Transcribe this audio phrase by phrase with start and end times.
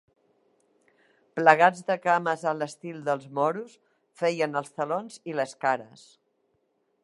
[1.39, 3.77] Plegats de cames a l’estil dels moros,
[4.23, 6.11] feien els talons i les cares.